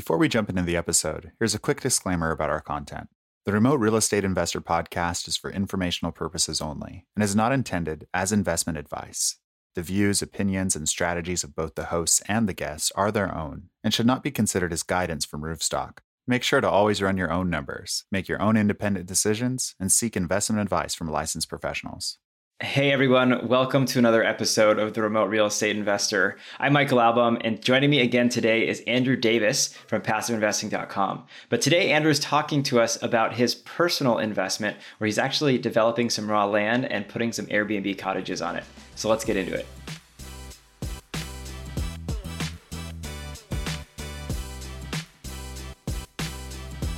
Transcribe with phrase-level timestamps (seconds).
[0.00, 3.10] Before we jump into the episode, here's a quick disclaimer about our content.
[3.44, 8.06] The Remote Real Estate Investor podcast is for informational purposes only and is not intended
[8.14, 9.36] as investment advice.
[9.74, 13.64] The views, opinions, and strategies of both the hosts and the guests are their own
[13.84, 15.98] and should not be considered as guidance from Roofstock.
[16.26, 20.16] Make sure to always run your own numbers, make your own independent decisions, and seek
[20.16, 22.16] investment advice from licensed professionals.
[22.62, 26.36] Hey everyone, welcome to another episode of the Remote Real Estate Investor.
[26.58, 31.24] I'm Michael Albaum, and joining me again today is Andrew Davis from PassiveInvesting.com.
[31.48, 36.10] But today, Andrew is talking to us about his personal investment, where he's actually developing
[36.10, 38.64] some raw land and putting some Airbnb cottages on it.
[38.94, 39.66] So let's get into it.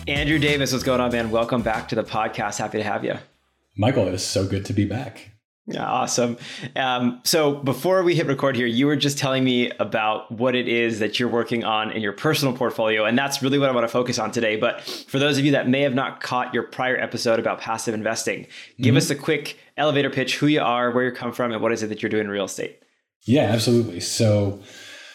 [0.08, 1.30] Andrew Davis, what's going on, man?
[1.30, 2.58] Welcome back to the podcast.
[2.58, 3.14] Happy to have you.
[3.76, 5.31] Michael, it is so good to be back.
[5.66, 6.38] Yeah, awesome.
[6.74, 10.66] Um, so before we hit record here, you were just telling me about what it
[10.66, 13.84] is that you're working on in your personal portfolio, and that's really what I want
[13.84, 14.56] to focus on today.
[14.56, 17.94] But for those of you that may have not caught your prior episode about passive
[17.94, 18.96] investing, give mm-hmm.
[18.96, 21.84] us a quick elevator pitch: who you are, where you come from, and what is
[21.84, 22.82] it that you're doing in real estate.
[23.24, 24.00] Yeah, absolutely.
[24.00, 24.60] So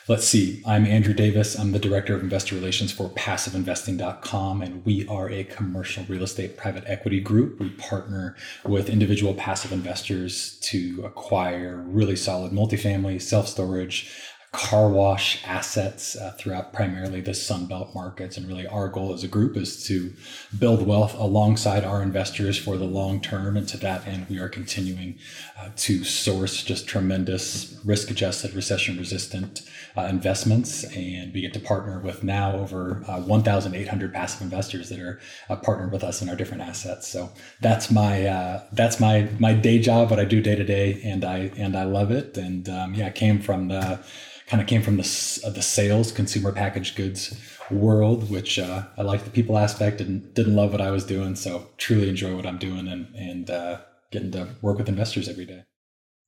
[0.09, 0.63] Let's see.
[0.65, 1.59] I'm Andrew Davis.
[1.59, 6.55] I'm the Director of Investor Relations for PassiveInvesting.com, and we are a commercial real estate
[6.55, 7.59] private equity group.
[7.59, 14.09] We partner with individual passive investors to acquire really solid multifamily, self storage,
[14.53, 18.37] car wash assets uh, throughout primarily the Sunbelt markets.
[18.37, 20.13] And really, our goal as a group is to
[20.57, 23.57] build wealth alongside our investors for the long term.
[23.57, 25.19] And to that end, we are continuing
[25.59, 29.63] uh, to source just tremendous risk adjusted, recession resistant
[29.97, 30.85] uh, investments.
[30.95, 35.57] And we get to partner with now over uh, 1,800 passive investors that are uh,
[35.57, 37.07] partnered with us in our different assets.
[37.07, 41.01] So that's my uh, that's my my day job, what I do day to day,
[41.03, 42.37] and I and I love it.
[42.37, 43.99] And um, yeah, I came from the
[44.47, 49.01] kind of came from the uh, the sales consumer packaged goods world, which uh, I
[49.01, 51.35] liked the people aspect and didn't love what I was doing.
[51.35, 53.79] So truly enjoy what I'm doing and and uh,
[54.11, 55.63] getting to work with investors every day.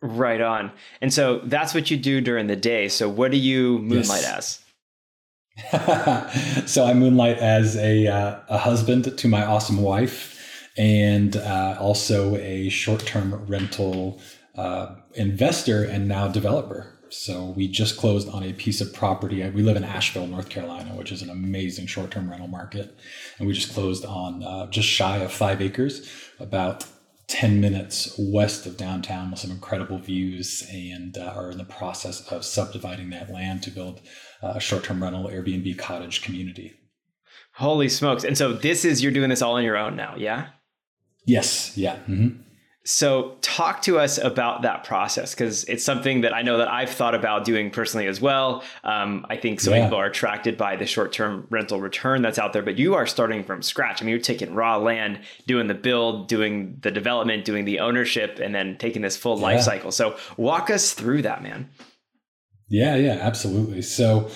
[0.01, 0.71] Right on.
[1.01, 2.88] And so that's what you do during the day.
[2.88, 4.63] So what do you moonlight yes.
[5.67, 6.65] as?
[6.71, 12.35] so I moonlight as a uh, a husband to my awesome wife, and uh, also
[12.38, 14.21] a short term rental
[14.55, 16.98] uh, investor and now developer.
[17.09, 19.47] So we just closed on a piece of property.
[19.49, 22.97] We live in Asheville, North Carolina, which is an amazing short-term rental market,
[23.37, 26.09] and we just closed on uh, just shy of five acres,
[26.39, 26.85] about
[27.27, 32.27] 10 minutes west of downtown with some incredible views and uh, are in the process
[32.31, 34.01] of subdividing that land to build
[34.41, 36.73] uh, a short-term rental Airbnb cottage community.
[37.53, 38.23] Holy smokes.
[38.23, 40.47] And so this is you're doing this all on your own now, yeah?
[41.25, 41.97] Yes, yeah.
[42.07, 42.41] Mm-hmm.
[42.91, 46.89] So, talk to us about that process because it's something that I know that I've
[46.89, 48.63] thought about doing personally as well.
[48.83, 52.39] Um, I think so many people are attracted by the short term rental return that's
[52.39, 54.01] out there, but you are starting from scratch.
[54.01, 58.39] I mean, you're taking raw land, doing the build, doing the development, doing the ownership,
[58.39, 59.44] and then taking this full yeah.
[59.44, 59.91] life cycle.
[59.91, 61.69] So, walk us through that, man.
[62.69, 63.83] Yeah, yeah, absolutely.
[63.83, 64.31] So,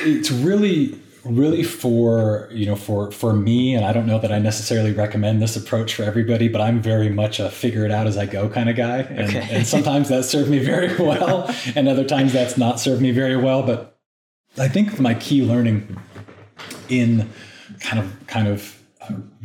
[0.00, 4.38] it's really really for you know for for me and i don't know that i
[4.38, 8.16] necessarily recommend this approach for everybody but i'm very much a figure it out as
[8.16, 9.46] i go kind of guy and, okay.
[9.50, 13.36] and sometimes that served me very well and other times that's not served me very
[13.36, 13.98] well but
[14.56, 15.98] i think my key learning
[16.88, 17.28] in
[17.80, 18.77] kind of kind of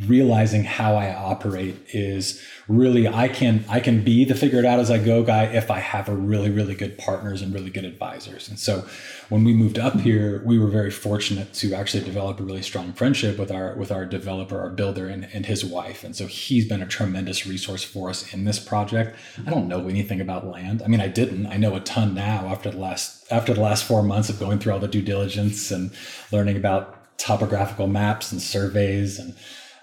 [0.06, 4.80] realizing how I operate is really I can I can be the figure it out
[4.80, 7.84] as I go guy if I have a really really good partners and really good
[7.84, 8.48] advisors.
[8.48, 8.86] And so
[9.28, 12.92] when we moved up here, we were very fortunate to actually develop a really strong
[12.92, 16.04] friendship with our with our developer, our builder, and, and his wife.
[16.04, 19.16] And so he's been a tremendous resource for us in this project.
[19.46, 20.82] I don't know anything about land.
[20.82, 21.46] I mean, I didn't.
[21.46, 24.58] I know a ton now after the last after the last four months of going
[24.58, 25.90] through all the due diligence and
[26.30, 29.34] learning about topographical maps and surveys and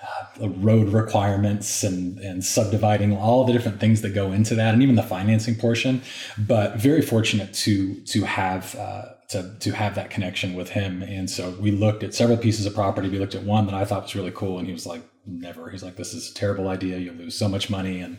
[0.04, 4.82] uh, road requirements and, and subdividing all the different things that go into that and
[4.82, 6.02] even the financing portion.
[6.38, 11.02] But very fortunate to to have uh, to, to have that connection with him.
[11.02, 13.08] And so we looked at several pieces of property.
[13.08, 15.70] We looked at one that i thought was really cool and he was like never.
[15.70, 16.98] He's like this is a terrible idea.
[16.98, 18.02] You'll lose so much money.
[18.02, 18.18] And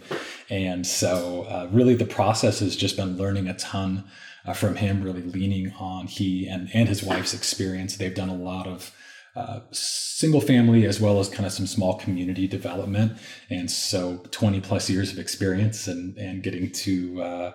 [0.51, 4.05] and so uh, really the process has just been learning a ton
[4.47, 7.97] uh, from him really leaning on he and and his wife's experience.
[7.97, 8.95] They've done a lot of
[9.35, 13.19] uh, single family as well as kind of some small community development.
[13.49, 17.53] And so 20 plus years of experience and, and getting to, uh,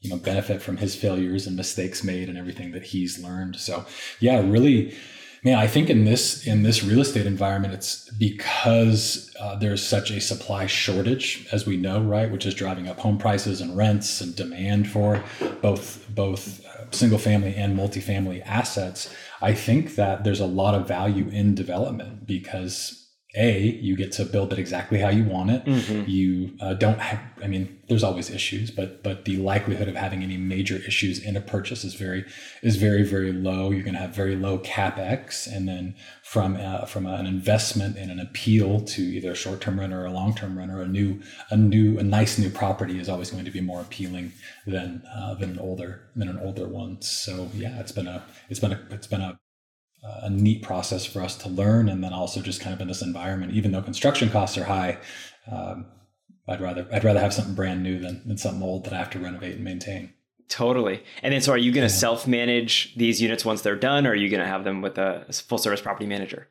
[0.00, 3.56] you know, benefit from his failures and mistakes made and everything that he's learned.
[3.56, 3.84] So
[4.20, 4.96] yeah, really,
[5.44, 10.10] man, I think in this, in this real estate environment, it's because uh, there's such
[10.10, 14.20] a supply shortage, as we know, right, which is driving up home prices and rents
[14.20, 15.22] and demand for
[15.62, 20.88] both both uh, single family and multifamily assets, I think that there's a lot of
[20.88, 25.64] value in development because a you get to build it exactly how you want it.
[25.64, 26.08] Mm-hmm.
[26.08, 30.22] you uh, don't have i mean there's always issues but but the likelihood of having
[30.22, 32.24] any major issues in a purchase is very
[32.62, 33.70] is very very low.
[33.70, 38.10] You're going to have very low capex and then from uh, from an investment and
[38.10, 41.20] an appeal to either a short-term renter or a long-term renter a new
[41.50, 44.32] a new a nice new property is always going to be more appealing
[44.66, 47.00] than uh, than an older than an older one.
[47.02, 49.38] So yeah it's been a it's been a it's been a
[50.02, 53.02] a neat process for us to learn and then also just kind of in this
[53.02, 54.98] environment even though construction costs are high
[55.50, 55.86] um,
[56.48, 59.10] i'd rather i'd rather have something brand new than, than something old that i have
[59.10, 60.12] to renovate and maintain.
[60.48, 61.02] Totally.
[61.22, 61.98] And then so are you going to yeah.
[61.98, 65.26] self-manage these units once they're done or are you going to have them with a
[65.30, 66.48] full service property manager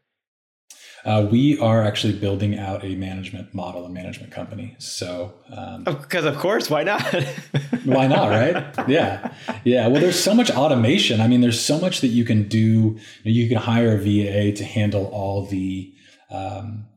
[1.08, 4.76] uh, we are actually building out a management model and management company.
[4.78, 5.34] So,
[5.86, 7.02] because um, of course, why not?
[7.86, 8.90] why not, right?
[8.90, 9.34] Yeah,
[9.64, 9.88] yeah.
[9.88, 11.22] Well, there's so much automation.
[11.22, 13.00] I mean, there's so much that you can do.
[13.24, 15.94] You can hire a VA to handle all the,
[16.30, 16.88] um,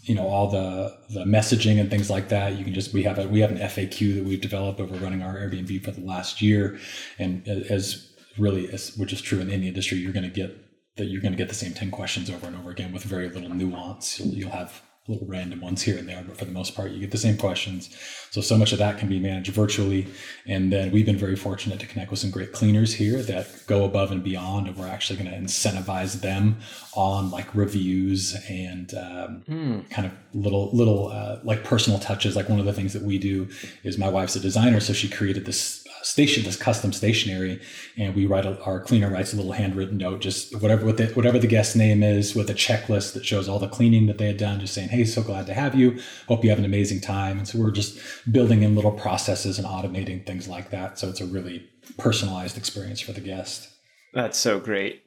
[0.00, 2.56] you know, all the the messaging and things like that.
[2.56, 5.22] You can just we have a we have an FAQ that we've developed over running
[5.22, 6.78] our Airbnb for the last year,
[7.18, 10.56] and as really as which is true in any industry, you're going to get
[10.96, 13.28] that you're going to get the same 10 questions over and over again with very
[13.28, 14.20] little nuance.
[14.20, 17.00] You'll, you'll have little random ones here and there, but for the most part, you
[17.00, 17.90] get the same questions.
[18.30, 20.06] So, so much of that can be managed virtually.
[20.46, 23.84] And then we've been very fortunate to connect with some great cleaners here that go
[23.84, 24.68] above and beyond.
[24.68, 26.58] And we're actually going to incentivize them
[26.94, 29.90] on like reviews and um, mm.
[29.90, 32.36] kind of little, little uh, like personal touches.
[32.36, 33.48] Like one of the things that we do
[33.82, 34.78] is my wife's a designer.
[34.78, 37.60] So she created this station, this custom stationery,
[37.96, 41.06] and we write a, our cleaner writes a little handwritten note, just whatever what the,
[41.08, 44.26] whatever the guest name is, with a checklist that shows all the cleaning that they
[44.26, 46.00] had done, just saying, "Hey, so glad to have you.
[46.28, 47.98] Hope you have an amazing time." And so we're just
[48.30, 51.68] building in little processes and automating things like that, so it's a really
[51.98, 53.68] personalized experience for the guest.
[54.14, 55.02] That's so great.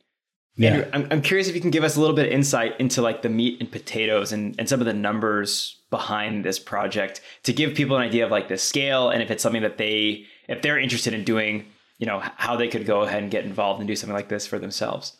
[0.57, 0.69] Yeah.
[0.71, 3.01] Andrew, I'm, I'm curious if you can give us a little bit of insight into
[3.01, 7.53] like the meat and potatoes and, and some of the numbers behind this project to
[7.53, 10.61] give people an idea of like the scale and if it's something that they if
[10.61, 11.65] they're interested in doing,
[11.97, 14.45] you know, how they could go ahead and get involved and do something like this
[14.47, 15.17] for themselves.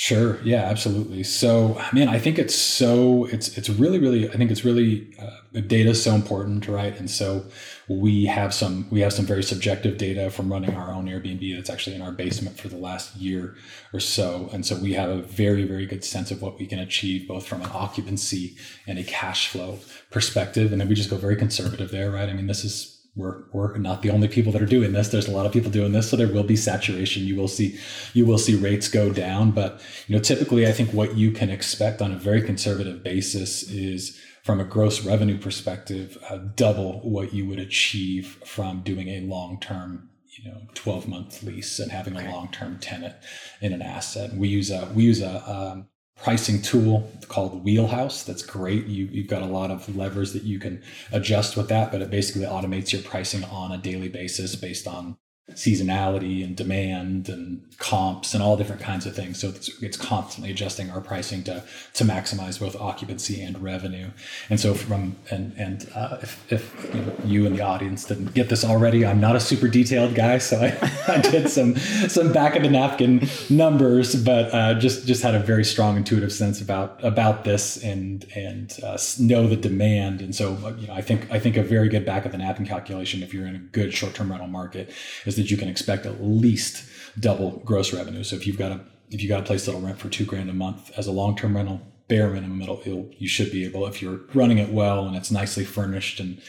[0.00, 0.40] Sure.
[0.44, 1.24] Yeah, absolutely.
[1.24, 5.60] So, man, I think it's so it's it's really really I think it's really uh,
[5.66, 6.96] data is so important, right?
[6.96, 7.44] And so
[7.88, 11.68] we have some we have some very subjective data from running our own Airbnb that's
[11.68, 13.56] actually in our basement for the last year
[13.92, 16.78] or so, and so we have a very very good sense of what we can
[16.78, 18.54] achieve both from an occupancy
[18.86, 19.80] and a cash flow
[20.12, 22.28] perspective, and then we just go very conservative there, right?
[22.28, 25.08] I mean, this is we're, we're not the only people that are doing this.
[25.08, 27.24] There's a lot of people doing this, so there will be saturation.
[27.24, 27.78] You will see
[28.14, 31.50] you will see rates go down, but you know typically I think what you can
[31.50, 37.34] expect on a very conservative basis is from a gross revenue perspective, uh, double what
[37.34, 42.16] you would achieve from doing a long term you know 12 month lease and having
[42.16, 43.16] a long term tenant
[43.60, 44.34] in an asset.
[44.34, 45.88] We use a we use a um,
[46.22, 48.24] pricing tool called Wheelhouse.
[48.24, 48.86] That's great.
[48.86, 50.82] You, you've got a lot of levers that you can
[51.12, 55.16] adjust with that, but it basically automates your pricing on a daily basis based on
[55.52, 59.40] seasonality and demand and comps and all different kinds of things.
[59.40, 61.64] So it's, it's constantly adjusting our pricing to
[61.94, 64.10] to maximize both occupancy and revenue.
[64.50, 68.34] And so from and and uh, if, if you, know, you, and the audience didn't
[68.34, 72.32] get this already, I'm not a super detailed guy, so I, I did some some
[72.32, 76.60] back of the napkin numbers, but uh, just just had a very strong intuitive sense
[76.60, 80.20] about about this and and uh, know the demand.
[80.20, 82.66] And so you know I think I think a very good back of the napkin
[82.66, 84.92] calculation if you're in a good short term rental market
[85.24, 86.84] is that you can expect at least
[87.18, 88.22] double gross revenue.
[88.22, 88.80] So if you've got a
[89.10, 91.34] if you got a place that'll rent for two grand a month as a long
[91.36, 95.16] term rental, bare minimum, it'll, you should be able if you're running it well and
[95.16, 96.40] it's nicely furnished and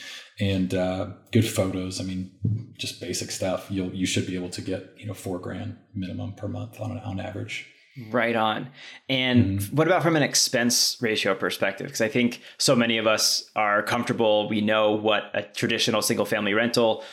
[0.41, 1.99] and uh, good photos.
[1.99, 2.31] I mean,
[2.77, 3.67] just basic stuff.
[3.69, 6.97] You'll you should be able to get you know four grand minimum per month on
[6.99, 7.67] on average.
[8.11, 8.69] Right on.
[9.09, 9.75] And mm-hmm.
[9.75, 11.87] what about from an expense ratio perspective?
[11.87, 14.47] Because I think so many of us are comfortable.
[14.47, 17.03] We know what a traditional single family rental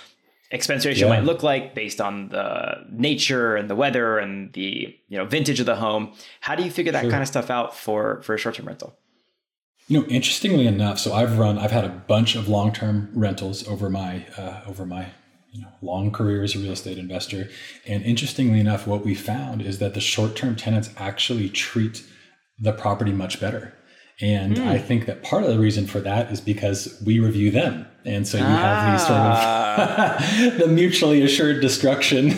[0.50, 1.14] expense ratio yeah.
[1.14, 5.60] might look like based on the nature and the weather and the you know vintage
[5.60, 7.10] of the home how do you figure that sure.
[7.10, 8.96] kind of stuff out for for a short-term rental
[9.88, 13.90] you know interestingly enough so i've run i've had a bunch of long-term rentals over
[13.90, 15.08] my uh, over my
[15.52, 17.48] you know, long career as a real estate investor
[17.86, 22.04] and interestingly enough what we found is that the short-term tenants actually treat
[22.58, 23.72] the property much better
[24.20, 24.66] and mm.
[24.66, 28.26] I think that part of the reason for that is because we review them And
[28.26, 28.56] so you ah.
[28.56, 30.16] have these sort of ah.
[30.58, 32.28] the mutually assured destruction.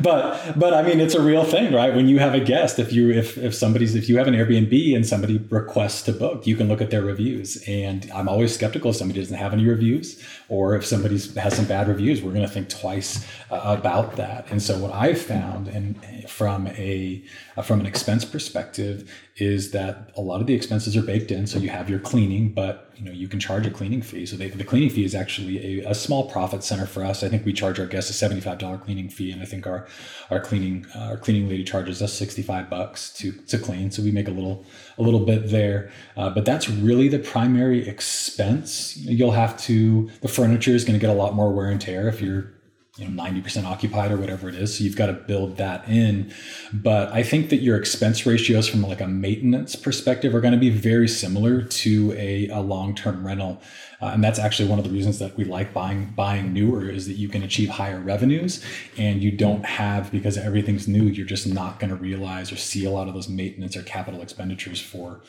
[0.00, 1.94] but but I mean it's a real thing, right?
[1.94, 4.94] When you have a guest, if you if if somebody's if you have an Airbnb
[4.94, 7.60] and somebody requests to book, you can look at their reviews.
[7.66, 11.64] And I'm always skeptical if somebody doesn't have any reviews or if somebody has some
[11.64, 14.46] bad reviews, we're going to think twice uh, about that.
[14.50, 15.98] And so what I've found and
[16.30, 17.24] from a
[17.64, 21.46] from an expense perspective is that a lot of the expenses are baked in.
[21.46, 24.26] So you have your cleaning, but you know you can charge a cleaning fee.
[24.26, 27.22] So they, the cleaning fee is actually a, a, small profit center for us.
[27.22, 29.66] I think we charge our guests a seventy five dollar cleaning fee, and I think
[29.66, 29.86] our
[30.30, 33.90] our cleaning uh, our cleaning lady charges us sixty five bucks to to clean.
[33.90, 34.64] So we make a little
[34.98, 38.96] a little bit there, uh, but that's really the primary expense.
[38.96, 42.08] You'll have to the furniture is going to get a lot more wear and tear
[42.08, 42.55] if you're
[42.96, 44.76] you know 90% occupied or whatever it is.
[44.76, 46.32] So you've got to build that in.
[46.72, 50.60] But i think that your expense ratios from like a maintenance perspective are going to
[50.60, 53.60] be very similar to a, a long-term rental.
[54.00, 57.06] Uh, and that's actually one of the reasons that we like buying buying newer is
[57.06, 58.64] that you can achieve higher revenues
[58.96, 62.84] and you don't have because everything's new you're just not going to realize or see
[62.84, 65.22] a lot of those maintenance or capital expenditures for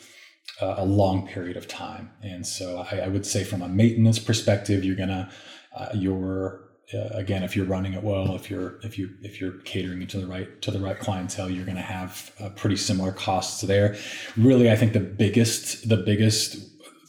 [0.61, 2.11] uh, a long period of time.
[2.21, 5.29] And so I, I, would say from a maintenance perspective you're going to
[5.75, 9.59] uh, your uh, again, if you're running it well, if you're if you if you're
[9.65, 13.11] catering to the right to the right clientele, you're going to have uh, pretty similar
[13.11, 13.97] costs there.
[14.37, 16.57] Really, I think the biggest the biggest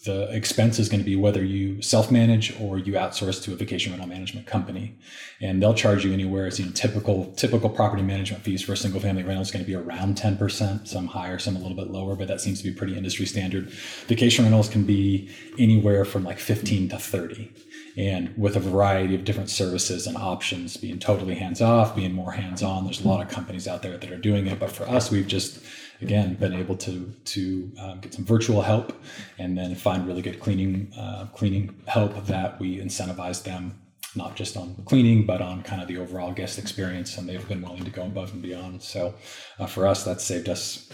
[0.05, 3.93] the expense is going to be whether you self-manage or you outsource to a vacation
[3.93, 4.97] rental management company.
[5.41, 8.77] And they'll charge you anywhere as you know typical typical property management fees for a
[8.77, 11.89] single family rental is going to be around 10% some higher some a little bit
[11.89, 13.71] lower but that seems to be pretty industry standard.
[14.07, 17.53] Vacation rentals can be anywhere from like 15 to 30
[17.99, 22.31] and with a variety of different services and options, being totally hands off, being more
[22.31, 22.85] hands on.
[22.85, 25.27] There's a lot of companies out there that are doing it, but for us, we've
[25.27, 25.59] just
[26.01, 28.93] again been able to to um, get some virtual help
[29.37, 33.77] and then find really good cleaning uh, cleaning help that we incentivize them
[34.15, 37.61] not just on cleaning but on kind of the overall guest experience and they've been
[37.61, 38.81] willing to go above and beyond.
[38.81, 39.13] So
[39.59, 40.89] uh, for us that's saved us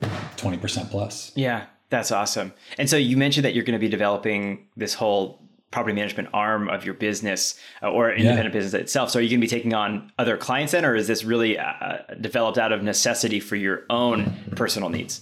[0.00, 1.32] 20% plus.
[1.34, 2.52] Yeah that's awesome.
[2.76, 6.68] And so you mentioned that you're going to be developing this whole property management arm
[6.68, 8.60] of your business uh, or independent yeah.
[8.60, 9.10] business itself.
[9.10, 11.58] So are you going to be taking on other clients then, or is this really
[11.58, 15.20] uh, developed out of necessity for your own personal needs?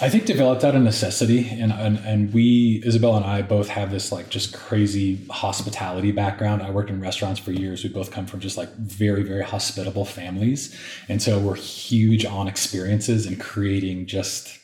[0.00, 3.90] I think developed out of necessity, and, and and we Isabel and I both have
[3.90, 6.62] this like just crazy hospitality background.
[6.62, 7.82] I worked in restaurants for years.
[7.82, 12.46] We both come from just like very very hospitable families, and so we're huge on
[12.46, 14.60] experiences and creating just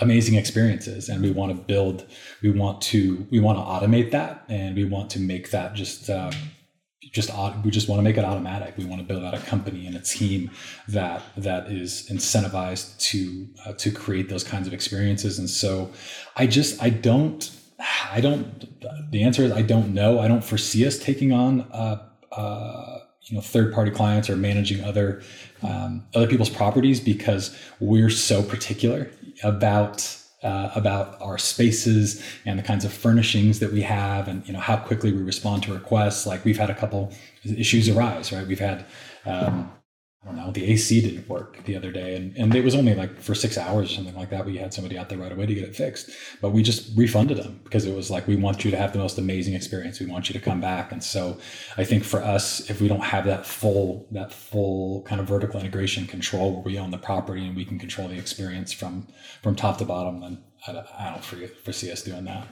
[0.00, 2.06] amazing experiences and we want to build
[2.42, 6.10] we want to we want to automate that and we want to make that just
[6.10, 6.30] uh,
[7.16, 7.30] just
[7.64, 8.76] we just want to make it automatic.
[8.76, 10.50] We want to build out a company and a team
[10.88, 15.38] that that is incentivized to uh, to create those kinds of experiences.
[15.38, 15.90] And so
[16.36, 17.50] i just i don't
[18.12, 20.20] i don't the answer is i don't know.
[20.20, 24.84] I don't foresee us taking on uh, uh you know third party clients or managing
[24.84, 25.22] other
[25.62, 29.10] um, other people's properties because we're so particular
[29.42, 34.52] about uh, about our spaces and the kinds of furnishings that we have and you
[34.52, 36.26] know how quickly we respond to requests.
[36.26, 37.12] Like we've had a couple
[37.44, 38.46] issues arise right?
[38.46, 38.84] We've had
[39.24, 39.72] um,
[40.26, 42.16] I don't know, the AC didn't work the other day.
[42.16, 44.44] And, and it was only like for six hours or something like that.
[44.44, 46.10] We had somebody out there right away to get it fixed.
[46.40, 48.98] But we just refunded them because it was like, we want you to have the
[48.98, 50.00] most amazing experience.
[50.00, 50.90] We want you to come back.
[50.90, 51.38] And so
[51.76, 55.60] I think for us, if we don't have that full, that full kind of vertical
[55.60, 59.06] integration control where we own the property and we can control the experience from,
[59.42, 62.48] from top to bottom, then I, I don't foresee us doing that.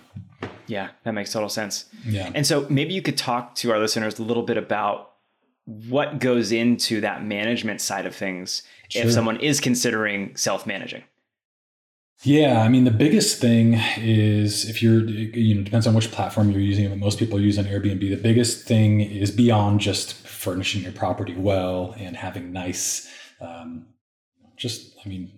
[0.69, 1.87] Yeah, that makes total sense.
[2.07, 2.31] Yeah.
[2.35, 5.13] And so maybe you could talk to our listeners a little bit about
[5.66, 9.04] what goes into that management side of things sure.
[9.04, 11.02] if someone is considering self-managing
[12.23, 16.50] yeah i mean the biggest thing is if you're you know depends on which platform
[16.50, 20.83] you're using but most people use an airbnb the biggest thing is beyond just furnishing
[20.83, 23.87] your property well and having nice um,
[24.56, 25.33] just i mean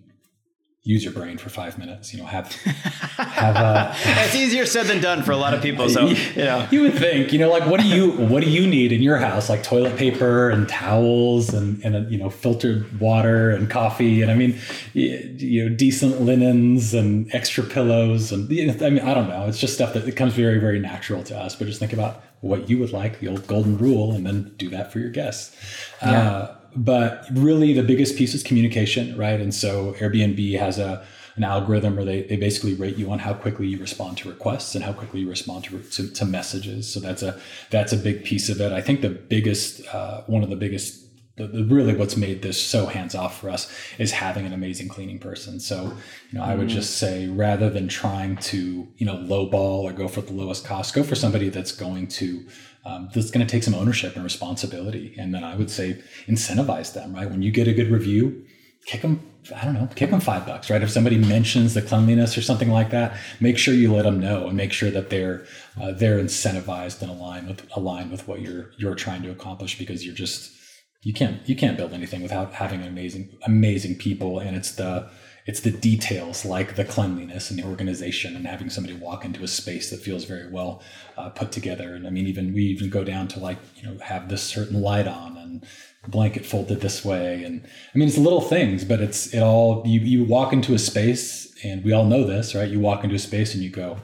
[0.87, 2.13] use your brain for five minutes.
[2.13, 3.93] You know, have have a.
[4.23, 5.89] it's easier said than done for a lot of people.
[5.89, 8.65] So you know, you would think, you know, like what do you what do you
[8.65, 9.49] need in your house?
[9.49, 14.35] Like toilet paper and towels and and you know filtered water and coffee and I
[14.35, 14.57] mean,
[14.93, 19.45] you know, decent linens and extra pillows and I mean, I don't know.
[19.47, 21.55] It's just stuff that it comes very very natural to us.
[21.55, 24.69] But just think about what you would like, the old golden rule, and then do
[24.69, 25.55] that for your guests.
[26.01, 26.31] Yeah.
[26.31, 29.41] Uh, but really the biggest piece is communication, right?
[29.41, 31.05] And so Airbnb has a
[31.35, 34.73] an algorithm where they, they basically rate you on how quickly you respond to requests
[34.73, 36.91] and how quickly you respond to, to, to messages.
[36.91, 38.71] So that's a that's a big piece of it.
[38.71, 41.03] I think the biggest uh, one of the biggest
[41.35, 44.87] the, the, really what's made this so hands off for us is having an amazing
[44.87, 45.59] cleaning person.
[45.59, 45.93] So,
[46.31, 46.75] you know, I would mm-hmm.
[46.75, 50.95] just say rather than trying to, you know, lowball or go for the lowest cost,
[50.95, 52.43] go for somebody that's going to,
[52.87, 55.13] um, that's going to take some ownership and responsibility.
[55.17, 57.29] And then I would say incentivize them, right?
[57.29, 58.45] When you get a good review,
[58.85, 59.19] kick them,
[59.53, 60.81] I don't know, kick them five bucks, right?
[60.81, 64.47] If somebody mentions the cleanliness or something like that, make sure you let them know
[64.47, 65.45] and make sure that they're,
[65.81, 70.05] uh, they're incentivized and aligned with, aligned with what you're, you're trying to accomplish because
[70.05, 70.53] you're just,
[71.01, 75.07] you can't you can't build anything without having amazing amazing people and it's the
[75.47, 79.47] it's the details like the cleanliness and the organization and having somebody walk into a
[79.47, 80.81] space that feels very well
[81.17, 83.97] uh, put together and i mean even we even go down to like you know
[83.99, 85.65] have this certain light on and
[86.07, 89.99] blanket folded this way and i mean it's little things but it's it all you
[90.01, 93.19] you walk into a space and we all know this right you walk into a
[93.19, 93.97] space and you go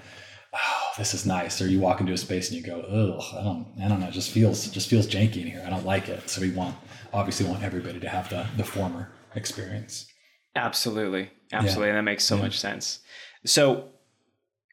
[0.53, 1.61] oh, this is nice.
[1.61, 4.07] Or you walk into a space and you go, oh, I don't, I don't know,
[4.07, 5.63] it just feels, just feels janky in here.
[5.65, 6.29] I don't like it.
[6.29, 6.75] So we want,
[7.11, 10.12] obviously want everybody to have the, the former experience.
[10.55, 11.29] Absolutely.
[11.51, 11.87] Absolutely.
[11.87, 11.95] Yeah.
[11.95, 12.41] That makes so yeah.
[12.43, 12.99] much sense.
[13.45, 13.89] So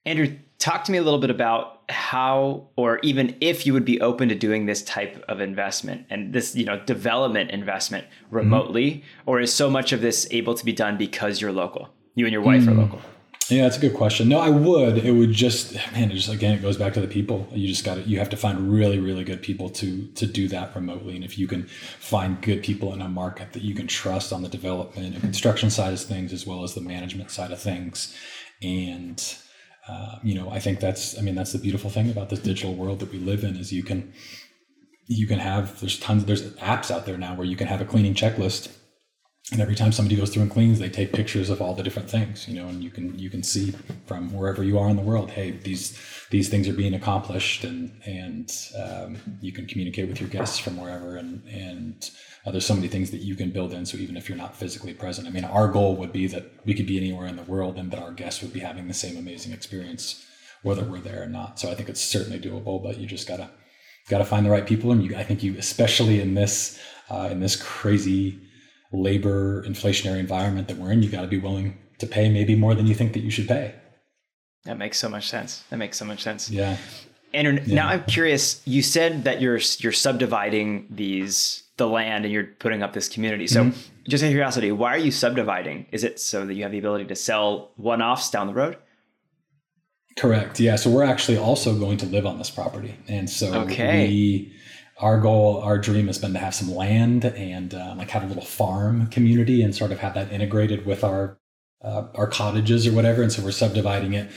[0.07, 4.01] Andrew, talk to me a little bit about how or even if you would be
[4.01, 8.37] open to doing this type of investment and this you know development investment mm-hmm.
[8.37, 9.31] remotely mm-hmm.
[9.31, 12.33] or is so much of this able to be done because you're local you and
[12.33, 12.79] your wife mm-hmm.
[12.79, 13.01] are local
[13.55, 14.29] yeah, that's a good question.
[14.29, 14.99] No, I would.
[14.99, 17.49] It would just man, it just again it goes back to the people.
[17.53, 20.49] You just got to you have to find really really good people to to do
[20.49, 21.17] that remotely.
[21.17, 21.65] And if you can
[21.99, 25.71] find good people in a market that you can trust on the development and construction
[25.71, 28.17] side of things as well as the management side of things,
[28.63, 29.37] and
[29.89, 32.75] uh, you know, I think that's I mean that's the beautiful thing about this digital
[32.75, 34.13] world that we live in is you can
[35.07, 37.85] you can have there's tons there's apps out there now where you can have a
[37.85, 38.77] cleaning checklist
[39.53, 42.09] and every time somebody goes through and cleans they take pictures of all the different
[42.09, 43.73] things you know and you can you can see
[44.07, 45.99] from wherever you are in the world hey these
[46.31, 50.77] these things are being accomplished and and um, you can communicate with your guests from
[50.77, 52.11] wherever and and
[52.47, 53.85] uh, there's so many things that you can build in.
[53.85, 56.75] So even if you're not physically present i mean our goal would be that we
[56.75, 59.17] could be anywhere in the world and that our guests would be having the same
[59.17, 60.25] amazing experience
[60.63, 61.59] whether we're there or not.
[61.59, 63.51] So i think it's certainly doable but you just gotta
[64.09, 64.93] gotta find the right people.
[64.93, 66.81] And you i think you especially in this
[67.11, 68.39] uh, in this crazy
[68.93, 72.75] labor inflationary environment that we're in, you got to be willing to pay maybe more
[72.75, 73.75] than you think that you should pay.
[74.65, 75.65] That makes so much sense.
[75.71, 76.51] That makes so much sense.
[76.51, 76.77] Yeah.
[77.33, 77.75] And yeah.
[77.75, 78.61] now I'm curious.
[78.67, 83.47] You said that you're you're subdividing these the land and you're putting up this community.
[83.47, 83.81] So, mm-hmm.
[84.09, 85.87] just out of curiosity, why are you subdividing?
[85.93, 88.77] Is it so that you have the ability to sell one offs down the road?
[90.19, 90.61] Correct.
[90.61, 90.77] Yeah.
[90.77, 94.09] So we're actually also going to live on this property, and so okay.
[94.09, 94.53] we
[95.01, 98.27] our goal, our dream has been to have some land and uh, like have a
[98.27, 101.39] little farm community and sort of have that integrated with our
[101.83, 103.23] uh, our cottages or whatever.
[103.23, 104.31] And so we're subdividing it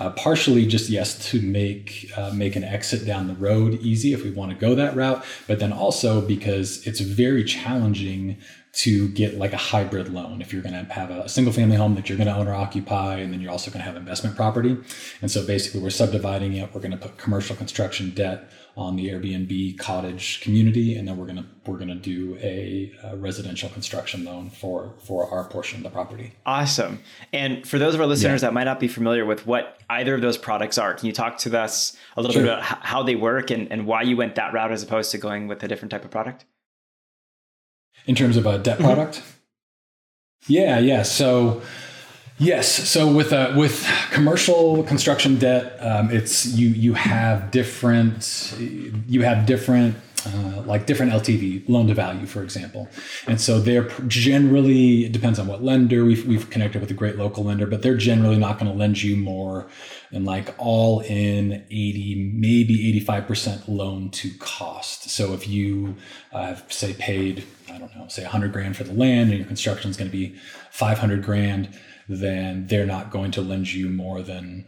[0.00, 4.24] uh, partially just yes to make uh, make an exit down the road easy if
[4.24, 8.38] we want to go that route, but then also because it's very challenging
[8.72, 11.94] to get like a hybrid loan if you're going to have a single family home
[11.94, 14.36] that you're going to own or occupy and then you're also going to have investment
[14.36, 14.76] property
[15.22, 19.08] and so basically we're subdividing it we're going to put commercial construction debt on the
[19.08, 24.50] Airbnb cottage community, and then we're gonna we're gonna do a, a, residential construction loan
[24.50, 26.32] for for our portion of the property.
[26.46, 27.00] Awesome!
[27.32, 28.48] And for those of our listeners yeah.
[28.48, 31.38] that might not be familiar with what either of those products are, can you talk
[31.38, 32.42] to us a little sure.
[32.42, 35.18] bit about how they work and, and why you went that route as opposed to
[35.18, 36.44] going with a different type of product?
[38.06, 38.86] In terms of a debt mm-hmm.
[38.86, 39.22] product,
[40.46, 41.02] yeah, yeah.
[41.02, 41.62] So
[42.40, 42.88] Yes.
[42.88, 49.44] So with uh, with commercial construction debt, um, it's you you have different you have
[49.44, 49.94] different
[50.26, 52.88] uh, like different LTV loan to value, for example,
[53.26, 57.16] and so they're generally it depends on what lender we've we've connected with a great
[57.16, 59.68] local lender, but they're generally not going to lend you more
[60.10, 65.10] than like all in eighty maybe eighty five percent loan to cost.
[65.10, 65.96] So if you
[66.32, 69.90] uh, say paid I don't know say hundred grand for the land and your construction
[69.90, 70.34] is going to be
[70.70, 71.76] five hundred grand
[72.08, 74.66] then they're not going to lend you more than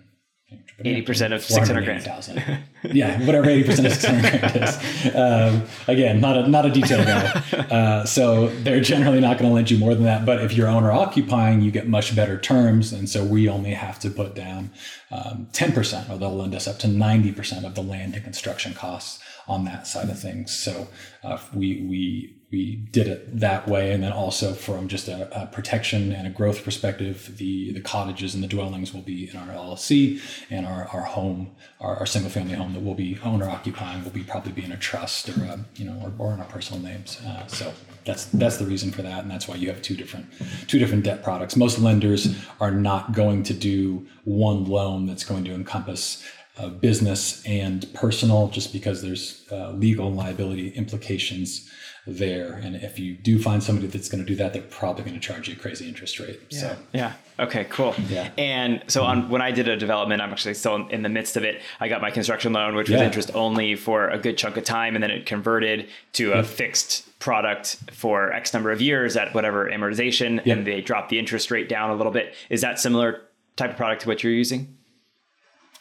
[0.84, 2.06] eighty percent of six hundred grand.
[2.84, 5.14] yeah, whatever eighty percent of six hundred grand is.
[5.14, 7.42] Um, again, not a not a detailed guy.
[7.72, 10.26] Uh, so they're generally not going to lend you more than that.
[10.26, 13.98] But if you're owner occupying, you get much better terms, and so we only have
[14.00, 14.70] to put down
[15.10, 18.14] um, ten um, percent, or they'll lend us up to ninety percent of the land
[18.14, 20.52] and construction costs on that side of things.
[20.54, 20.88] So
[21.24, 25.46] uh, we we we did it that way, and then also from just a, a,
[25.46, 29.46] protection and a growth perspective, the the cottages and the dwellings will be in our
[29.46, 34.04] LLC, and our, our home, our, our single family home that we'll be owner occupying
[34.04, 36.46] will be probably be in a trust or a, you know or, or in our
[36.46, 37.18] personal names.
[37.26, 37.72] Uh, so
[38.04, 40.26] that's that's the reason for that, and that's why you have two different
[40.68, 41.56] two different debt products.
[41.56, 46.22] Most lenders are not going to do one loan that's going to encompass
[46.58, 51.70] uh, business and personal, just because there's uh, legal liability implications
[52.06, 52.54] there.
[52.54, 55.20] And if you do find somebody that's going to do that, they're probably going to
[55.20, 56.40] charge you a crazy interest rate.
[56.50, 56.58] Yeah.
[56.58, 57.12] So yeah.
[57.38, 57.94] Okay, cool.
[58.08, 58.30] Yeah.
[58.36, 61.44] And so on when I did a development, I'm actually still in the midst of
[61.44, 61.62] it.
[61.80, 64.94] I got my construction loan, which was interest only for a good chunk of time,
[64.94, 69.70] and then it converted to a fixed product for X number of years at whatever
[69.70, 72.34] amortization, and they dropped the interest rate down a little bit.
[72.50, 73.22] Is that similar
[73.56, 74.76] type of product to what you're using?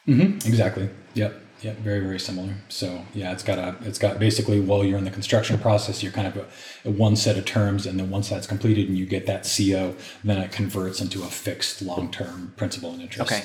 [0.08, 0.48] Mm-hmm.
[0.48, 0.90] Exactly.
[1.16, 1.42] Yep.
[1.62, 2.56] Yeah, very very similar.
[2.69, 6.12] So yeah, it's got a it's got basically while you're in the construction process, you're
[6.12, 6.47] kind of a,
[6.89, 9.95] a one set of terms, and then once that's completed and you get that CO,
[10.24, 13.32] then it converts into a fixed long term principal and interest.
[13.32, 13.43] Okay.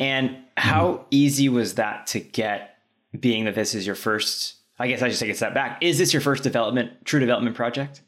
[0.00, 1.04] And how mm-hmm.
[1.10, 2.70] easy was that to get?
[3.18, 5.80] Being that this is your first, I guess I just take a step back.
[5.80, 8.00] Is this your first development, true development project?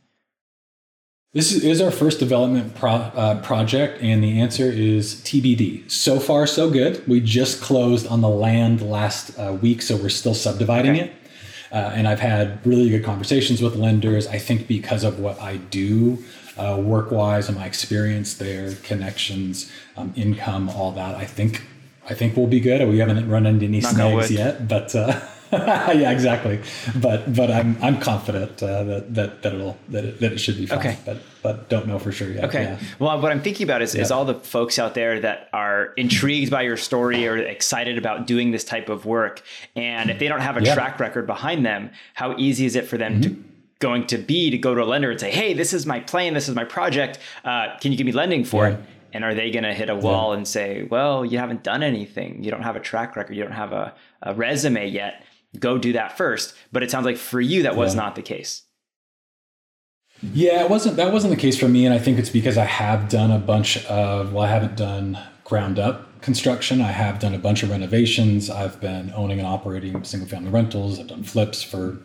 [1.37, 5.91] This is our first development pro, uh, project, and the answer is TBD.
[5.91, 7.07] So far, so good.
[7.07, 11.01] We just closed on the land last uh, week, so we're still subdividing okay.
[11.03, 11.13] it.
[11.71, 14.27] Uh, and I've had really good conversations with lenders.
[14.27, 16.25] I think because of what I do
[16.57, 21.67] uh, work wise and my experience there, connections, um, income, all that, I think
[22.09, 22.89] I think we'll be good.
[22.89, 25.21] We haven't run into any Not snags yet, but uh,
[25.53, 26.61] yeah, exactly.
[27.01, 30.57] But but I'm I'm confident uh, that that that it'll that it, that it should
[30.57, 30.79] be fine.
[30.79, 30.99] Okay.
[31.05, 32.45] But but don't know for sure yet.
[32.45, 32.63] Okay.
[32.63, 32.79] Yeah.
[32.99, 36.51] Well, what I'm thinking about is, is all the folks out there that are intrigued
[36.51, 39.43] by your story or excited about doing this type of work,
[39.77, 42.99] and if they don't have a track record behind them, how easy is it for
[42.99, 43.35] them mm-hmm.
[43.35, 43.45] to
[43.79, 46.35] going to be to go to a lender and say, "Hey, this is my plan.
[46.35, 47.19] This is my project.
[47.45, 48.81] Uh, can you give me lending for it?"
[49.13, 52.43] And are they going to hit a wall and say, "Well, you haven't done anything.
[52.43, 53.37] You don't have a track record.
[53.37, 55.23] You don't have a, a resume yet."
[55.61, 56.55] Go do that first.
[56.73, 58.01] But it sounds like for you, that was yeah.
[58.03, 58.63] not the case.
[60.23, 60.97] Yeah, it wasn't.
[60.97, 63.39] That wasn't the case for me, and I think it's because I have done a
[63.39, 64.33] bunch of.
[64.33, 66.81] Well, I haven't done ground up construction.
[66.81, 68.51] I have done a bunch of renovations.
[68.51, 70.99] I've been owning and operating single family rentals.
[70.99, 71.99] I've done flips for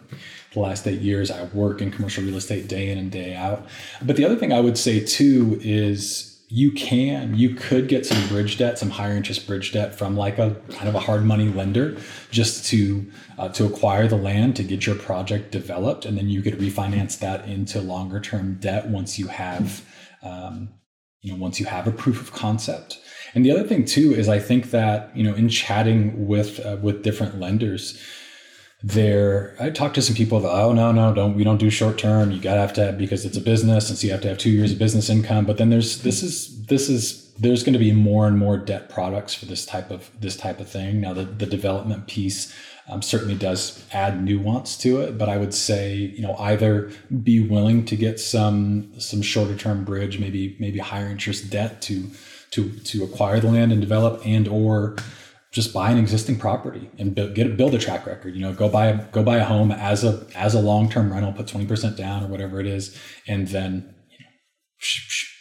[0.53, 1.31] the last eight years.
[1.31, 3.65] I work in commercial real estate day in and day out.
[4.01, 8.27] But the other thing I would say too is you can you could get some
[8.27, 11.47] bridge debt some higher interest bridge debt from like a kind of a hard money
[11.47, 11.97] lender
[12.29, 16.05] just to uh, to acquire the land to get your project developed.
[16.05, 19.83] And then you could refinance that into longer term debt once you have
[20.21, 20.69] um,
[21.21, 22.99] you know once you have a proof of concept.
[23.33, 26.77] And the other thing too is i think that you know in chatting with uh,
[26.81, 27.97] with different lenders
[28.83, 31.97] there i talked to some people that oh no no don't we don't do short
[31.97, 32.31] term.
[32.31, 34.37] You gotta have to have because it's a business and so you have to have
[34.37, 35.45] two years of business income.
[35.45, 38.89] But then there's this is this is there's going to be more and more debt
[38.89, 41.01] products for this type of this type of thing.
[41.01, 42.53] Now the, the development piece
[42.89, 46.91] um, certainly does add nuance to it but i would say you know either
[47.23, 52.09] be willing to get some some shorter term bridge maybe maybe higher interest debt to
[52.49, 54.95] to to acquire the land and develop and or
[55.51, 58.35] just buy an existing property and build, get build a track record.
[58.35, 61.11] You know, go buy a, go buy a home as a as a long term
[61.11, 64.31] rental, put twenty percent down or whatever it is, and then you know,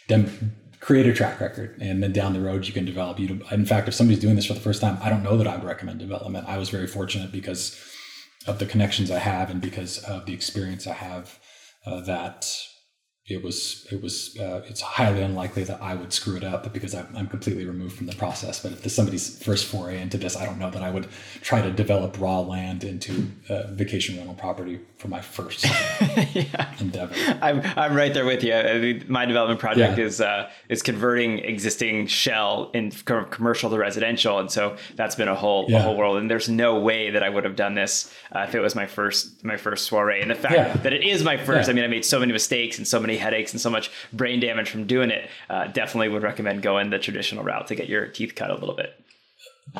[0.09, 1.77] then create a track record.
[1.79, 3.19] And then down the road, you can develop.
[3.19, 5.47] You in fact, if somebody's doing this for the first time, I don't know that
[5.47, 6.47] I would recommend development.
[6.47, 7.79] I was very fortunate because
[8.47, 11.39] of the connections I have and because of the experience I have
[11.85, 12.51] uh, that
[13.27, 16.95] it was it was uh, it's highly unlikely that I would screw it up because
[16.95, 18.61] I'm, I'm completely removed from the process.
[18.61, 21.07] But if there's somebody's first foray into this, I don't know that I would
[21.41, 25.65] try to develop raw land into a vacation rental property for my first
[26.33, 26.73] yeah.
[26.79, 27.13] endeavor.
[27.41, 28.55] I'm I'm right there with you.
[28.55, 30.05] I mean, my development project yeah.
[30.05, 35.35] is uh, is converting existing shell in commercial to residential, and so that's been a
[35.35, 35.77] whole yeah.
[35.77, 36.17] a whole world.
[36.17, 38.87] And there's no way that I would have done this uh, if it was my
[38.87, 40.21] first my first soiree.
[40.21, 42.79] And the fact that it is my first, I mean, I made so many mistakes
[42.79, 46.23] and so many headaches and so much brain damage from doing it, uh, definitely would
[46.23, 48.93] recommend going the traditional route to get your teeth cut a little bit.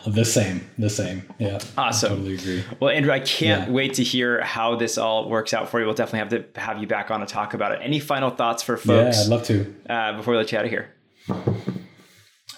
[0.07, 1.23] The same, the same.
[1.37, 1.59] Yeah.
[1.77, 2.13] Awesome.
[2.13, 2.63] I totally agree.
[2.79, 3.73] Well, Andrew, I can't yeah.
[3.73, 5.85] wait to hear how this all works out for you.
[5.85, 7.79] We'll definitely have to have you back on to talk about it.
[7.81, 9.17] Any final thoughts for folks?
[9.17, 9.75] Yeah, I'd love to.
[9.89, 10.93] Uh, before we let you out of here.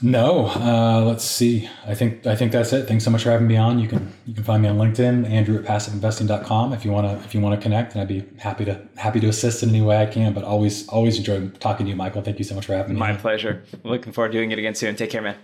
[0.05, 1.69] No, uh, let's see.
[1.87, 2.89] I think I think that's it.
[2.89, 3.79] Thanks so much for having me on.
[3.79, 7.25] You can you can find me on LinkedIn, Andrew at passiveinvesting.com if you want to
[7.25, 9.79] if you want to connect, and I'd be happy to happy to assist in any
[9.79, 10.33] way I can.
[10.33, 12.21] But always always enjoy talking to you, Michael.
[12.21, 12.99] Thank you so much for having me.
[12.99, 13.63] My pleasure.
[13.85, 14.97] Looking forward to doing it again soon.
[14.97, 15.37] Take care, man.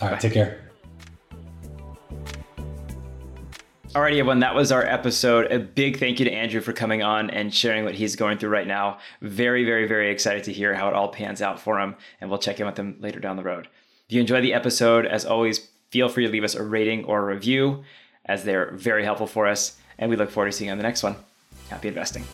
[0.00, 0.18] All right, Bye.
[0.20, 0.70] take care.
[3.94, 5.52] Alrighty, everyone, that was our episode.
[5.52, 8.48] A big thank you to Andrew for coming on and sharing what he's going through
[8.48, 8.98] right now.
[9.20, 12.40] Very, very, very excited to hear how it all pans out for him, and we'll
[12.40, 13.68] check in with him later down the road.
[14.08, 17.20] If you enjoy the episode, as always, feel free to leave us a rating or
[17.20, 17.84] a review,
[18.26, 20.82] as they're very helpful for us, and we look forward to seeing you on the
[20.82, 21.14] next one.
[21.70, 22.24] Happy investing.